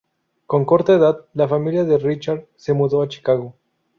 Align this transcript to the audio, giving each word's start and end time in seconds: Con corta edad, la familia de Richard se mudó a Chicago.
Con 0.47 0.65
corta 0.65 0.95
edad, 0.95 1.25
la 1.35 1.47
familia 1.47 1.83
de 1.83 1.99
Richard 1.99 2.47
se 2.55 2.73
mudó 2.73 3.03
a 3.03 3.07
Chicago. 3.07 3.53